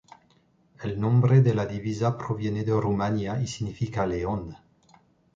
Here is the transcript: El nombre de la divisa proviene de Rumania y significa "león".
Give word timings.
El 0.85 0.93
nombre 1.01 1.41
de 1.47 1.53
la 1.53 1.65
divisa 1.67 2.17
proviene 2.17 2.63
de 2.63 2.71
Rumania 2.73 3.39
y 3.39 3.45
significa 3.45 4.07
"león". 4.07 4.57